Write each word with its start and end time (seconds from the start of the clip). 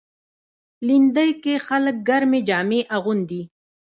لېندۍ 0.87 1.31
کې 1.43 1.53
خلک 1.67 1.95
ګرمې 2.07 2.39
جامې 2.47 2.81
اغوندي. 2.95 3.41